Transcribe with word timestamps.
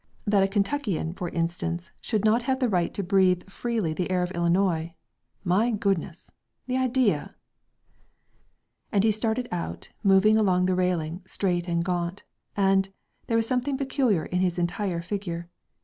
That 0.25 0.41
a 0.41 0.47
Kentuckian, 0.47 1.13
for 1.13 1.29
instance, 1.29 1.91
should 2.01 2.25
not 2.25 2.41
have 2.49 2.59
the 2.59 2.69
right 2.69 2.91
to 2.95 3.03
breathe 3.03 3.43
freely 3.47 3.93
the 3.93 4.09
air 4.09 4.23
of 4.23 4.31
Illinois.... 4.31 4.95
My 5.43 5.69
goodness.... 5.69 6.31
The 6.65 6.75
idea!" 6.75 7.35
And 8.91 9.03
he 9.03 9.11
started 9.11 9.47
out, 9.51 9.89
moving 10.01 10.37
along 10.39 10.65
the 10.65 10.73
railing, 10.73 11.21
straight 11.27 11.67
and 11.67 11.85
gaunt, 11.85 12.23
and, 12.57 12.89
there 13.27 13.37
was 13.37 13.45
something 13.45 13.77
peculiar 13.77 14.25
in 14.25 14.39
his 14.39 14.57
entire 14.57 15.03
figure. 15.03 15.51